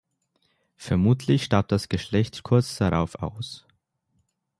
[0.77, 3.67] Vermutlich starb das Geschlecht kurz darauf aus.